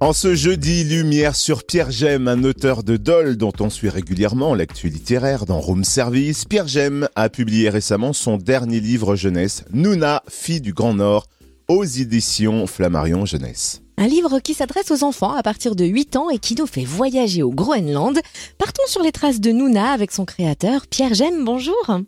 [0.00, 4.54] En ce jeudi, lumière sur Pierre Gem, un auteur de Dole dont on suit régulièrement
[4.54, 6.44] l'actu littéraire dans Room Service.
[6.44, 11.26] Pierre Gem a publié récemment son dernier livre jeunesse, Nouna, fille du Grand Nord,
[11.68, 13.82] aux éditions Flammarion Jeunesse.
[13.96, 16.84] Un livre qui s'adresse aux enfants à partir de 8 ans et qui nous fait
[16.84, 18.20] voyager au Groenland.
[18.56, 21.98] Partons sur les traces de Nouna avec son créateur, Pierre Gem, bonjour.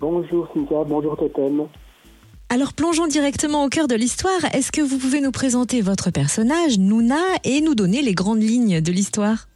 [0.00, 1.68] Bonjour Cynthia, bonjour Totem.
[2.52, 4.44] Alors plongeons directement au cœur de l'histoire.
[4.52, 8.82] Est-ce que vous pouvez nous présenter votre personnage, Nouna, et nous donner les grandes lignes
[8.82, 9.46] de l'histoire?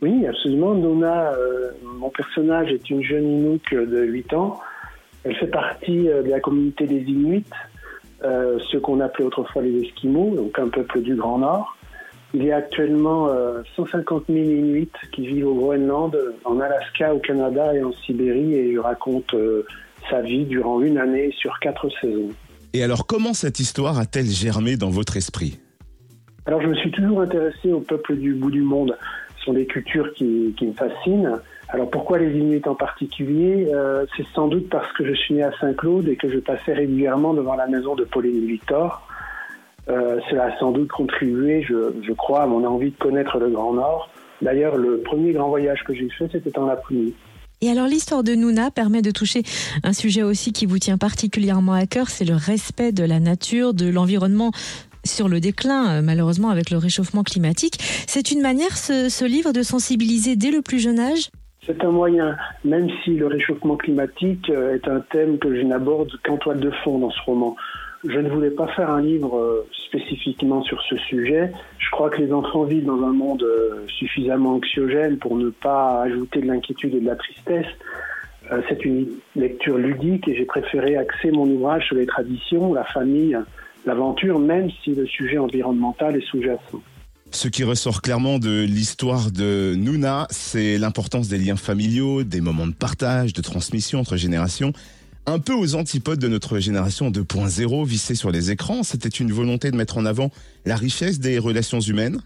[0.00, 0.74] Oui, absolument.
[0.74, 4.58] Nouna, euh, mon personnage est une jeune Inuk de 8 ans.
[5.22, 7.44] Elle fait partie euh, de la communauté des Inuits,
[8.24, 11.76] euh, ceux qu'on appelait autrefois les Esquimaux, donc un peuple du Grand Nord.
[12.34, 13.28] Il y a actuellement
[13.76, 18.74] 150 000 Inuits qui vivent au Groenland, en Alaska, au Canada et en Sibérie, et
[18.74, 19.32] je raconte
[20.10, 22.30] sa vie durant une année sur quatre saisons.
[22.74, 25.58] Et alors, comment cette histoire a-t-elle germé dans votre esprit?
[26.46, 28.96] Alors, je me suis toujours intéressé au peuple du bout du monde.
[29.38, 31.38] Ce sont des cultures qui, me fascinent.
[31.68, 33.68] Alors, pourquoi les Inuits en particulier?
[33.72, 36.72] Euh, C'est sans doute parce que je suis né à Saint-Claude et que je passais
[36.72, 39.06] régulièrement devant la maison de Pauline Victor.
[39.88, 43.50] Euh, cela a sans doute contribué, je, je, crois, à mon envie de connaître le
[43.50, 44.08] Grand Nord.
[44.40, 47.14] D'ailleurs, le premier grand voyage que j'ai fait, c'était en Laponie.
[47.62, 49.44] Et alors l'histoire de Nouna permet de toucher
[49.84, 53.72] un sujet aussi qui vous tient particulièrement à cœur, c'est le respect de la nature,
[53.72, 54.50] de l'environnement
[55.04, 57.74] sur le déclin, euh, malheureusement, avec le réchauffement climatique.
[58.08, 61.30] C'est une manière, ce, livre, de sensibiliser dès le plus jeune âge?
[61.64, 66.10] C'est un moyen, même si le réchauffement climatique euh, est un thème que je n'aborde
[66.24, 67.54] qu'en toile de fond dans ce roman.
[68.04, 71.52] Je ne voulais pas faire un livre euh, spécifiquement sur ce sujet.
[71.78, 76.02] Je crois que les enfants vivent dans un monde euh, suffisamment anxiogène pour ne pas
[76.02, 77.66] ajouter de l'inquiétude et de la tristesse.
[78.50, 82.84] Euh, c'est une lecture ludique et j'ai préféré axer mon ouvrage sur les traditions, la
[82.84, 83.38] famille,
[83.86, 86.82] l'aventure, même si le sujet environnemental est sous-jacent.
[87.30, 92.66] Ce qui ressort clairement de l'histoire de Nouna, c'est l'importance des liens familiaux, des moments
[92.66, 94.72] de partage, de transmission entre générations
[95.26, 98.82] un peu aux antipodes de notre génération 2.0 vissée sur les écrans.
[98.82, 100.30] C'était une volonté de mettre en avant
[100.66, 102.18] la richesse des relations humaines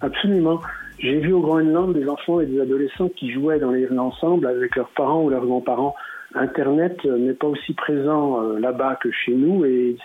[0.00, 0.60] Absolument.
[1.00, 4.76] J'ai vu au Groenland des enfants et des adolescents qui jouaient dans les ensemble avec
[4.76, 5.94] leurs parents ou leurs grands-parents.
[6.34, 9.96] Internet n'est pas aussi présent euh, là-bas que chez nous et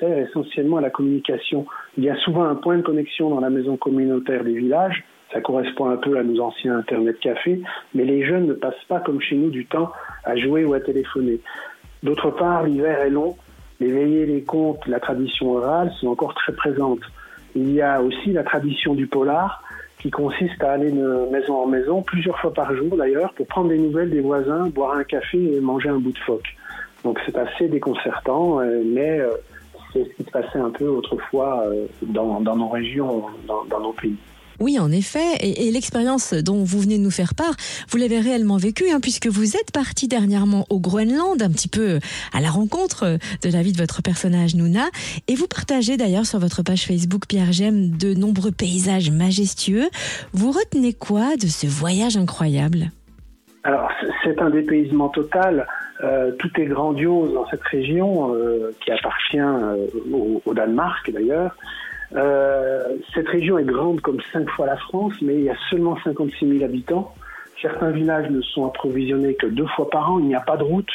[0.00, 1.66] sert essentiellement à la communication.
[1.96, 5.04] Il y a souvent un point de connexion dans la maison communautaire des villages
[5.36, 7.60] ça correspond un peu à nos anciens Internet cafés,
[7.94, 9.92] mais les jeunes ne passent pas comme chez nous du temps
[10.24, 11.40] à jouer ou à téléphoner.
[12.02, 13.36] D'autre part, l'hiver est long,
[13.78, 17.02] les veillées, les contes, la tradition orale sont encore très présentes.
[17.54, 19.62] Il y a aussi la tradition du polar,
[20.00, 23.68] qui consiste à aller de maison en maison, plusieurs fois par jour d'ailleurs, pour prendre
[23.68, 26.56] des nouvelles des voisins, boire un café et manger un bout de phoque.
[27.04, 29.32] Donc c'est assez déconcertant, euh, mais euh,
[29.92, 34.16] c'est ce qui se passait un peu autrefois euh, dans, nos régions, dans nos pays.
[34.60, 35.36] Oui, en effet.
[35.40, 37.54] Et, l'expérience dont vous venez de nous faire part,
[37.90, 41.98] vous l'avez réellement vécue, hein, puisque vous êtes parti dernièrement au Groenland, un petit peu
[42.32, 44.86] à la rencontre de la vie de votre personnage Nouna.
[45.28, 49.88] Et vous partagez d'ailleurs sur votre page Facebook Pierre Gem de nombreux paysages majestueux.
[50.32, 52.90] Vous retenez quoi de ce voyage incroyable?
[53.64, 53.90] Alors,
[54.22, 55.66] c'est un dépaysement total.
[56.04, 59.86] Euh, tout est grandiose dans cette région euh, qui appartient euh,
[60.44, 61.56] au, Danemark d'ailleurs.
[62.14, 65.96] Euh, cette région est grande comme cinq fois la France, mais il y a seulement
[66.04, 67.14] 56 000 habitants.
[67.60, 70.18] Certains villages ne sont approvisionnés que deux fois par an.
[70.18, 70.90] Il n'y a pas de route.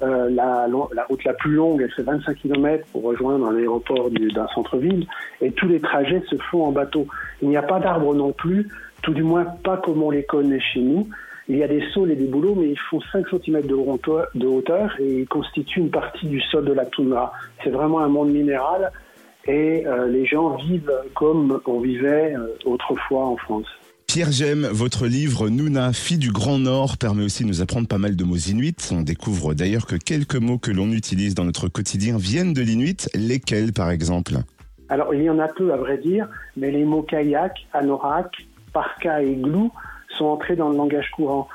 [0.00, 0.68] Euh, la,
[1.08, 5.06] route la plus longue, elle fait 25 km pour rejoindre un aéroport d'un centre-ville.
[5.40, 7.08] Et tous les trajets se font en bateau.
[7.42, 8.68] Il n'y a pas d'arbres non plus,
[9.02, 11.08] tout du moins pas comme on les connaît chez nous.
[11.48, 14.94] Il y a des saules et des bouleaux, mais ils font 5 cm de hauteur
[15.00, 17.32] et ils constituent une partie du sol de la toundra.
[17.64, 18.92] C'est vraiment un monde minéral
[19.48, 23.66] et euh, les gens vivent comme on vivait euh, autrefois en France.
[24.06, 27.98] Pierre Gem, votre livre Nouna, fille du Grand Nord, permet aussi de nous apprendre pas
[27.98, 28.76] mal de mots inuits.
[28.90, 32.96] On découvre d'ailleurs que quelques mots que l'on utilise dans notre quotidien viennent de l'inuit.
[33.14, 34.34] Lesquels, par exemple?
[34.88, 39.22] Alors, il y en a peu, à vrai dire, mais les mots kayak, anorak, parka
[39.22, 39.70] et glou
[40.16, 41.48] sont entrés dans le langage courant.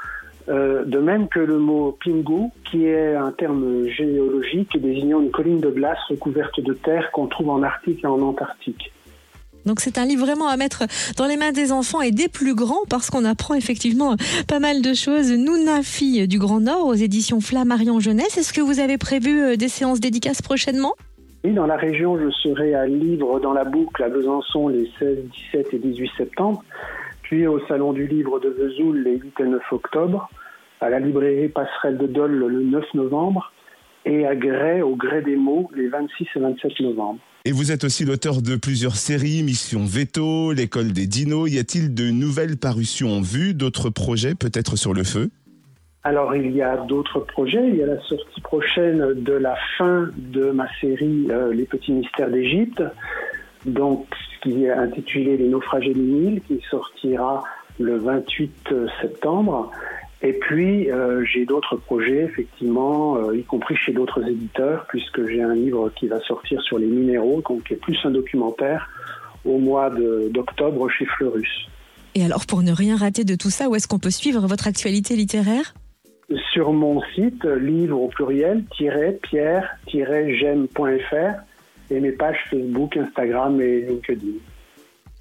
[0.49, 5.61] Euh, de même que le mot pingu, qui est un terme géologique désignant une colline
[5.61, 8.91] de glace recouverte de terre qu'on trouve en Arctique et en Antarctique.
[9.65, 10.83] Donc c'est un livre vraiment à mettre
[11.17, 14.15] dans les mains des enfants et des plus grands parce qu'on apprend effectivement
[14.49, 15.31] pas mal de choses.
[15.31, 18.37] Nouna, fille du Grand Nord aux éditions Flammarion Jeunesse.
[18.37, 20.95] Est-ce que vous avez prévu euh, des séances dédicaces prochainement?
[21.45, 25.17] Oui, dans la région, je serai à Livre dans la boucle à Besançon les 16,
[25.53, 26.63] 17 et 18 septembre
[27.33, 30.29] au Salon du Livre de Vesoul les 8 et 9 octobre,
[30.81, 33.51] à la librairie Passerelle de Dole le 9 novembre
[34.05, 37.19] et à Grès, au Grès des mots, les 26 et 27 novembre.
[37.45, 41.49] Et vous êtes aussi l'auteur de plusieurs séries, Mission Veto, L'école des dinos.
[41.51, 45.29] Y a-t-il de nouvelles parutions en vue, d'autres projets peut-être sur le feu?
[46.03, 47.67] Alors il y a d'autres projets.
[47.67, 51.93] Il y a la sortie prochaine de la fin de ma série euh, Les petits
[51.93, 52.83] mystères d'Égypte,
[53.65, 54.07] donc
[54.41, 57.43] qui est intitulé Les naufragés du Nil, qui sortira
[57.79, 59.71] le 28 septembre.
[60.21, 65.41] Et puis, euh, j'ai d'autres projets, effectivement, euh, y compris chez d'autres éditeurs, puisque j'ai
[65.41, 68.89] un livre qui va sortir sur les minéraux, donc qui est plus un documentaire,
[69.43, 71.67] au mois d'octobre chez Fleurus.
[72.15, 74.67] Et alors, pour ne rien rater de tout ça, où est-ce qu'on peut suivre votre
[74.67, 75.73] actualité littéraire?
[76.53, 81.43] Sur mon site, livre au pluriel, pierre-j'aime.fr
[81.93, 84.39] et mes pages Facebook, Instagram et LinkedIn.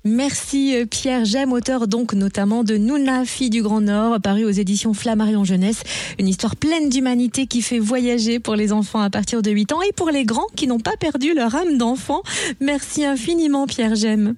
[0.04, 4.50] Merci euh, Pierre J'aime, auteur donc notamment de Nouna, fille du Grand Nord, paru aux
[4.50, 5.84] éditions Flammarion Jeunesse.
[6.18, 9.82] Une histoire pleine d'humanité qui fait voyager pour les enfants à partir de 8 ans
[9.82, 12.22] et pour les grands qui n'ont pas perdu leur âme d'enfant.
[12.60, 14.34] Merci infiniment Pierre J'aime.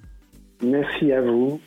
[0.62, 1.60] Merci à vous.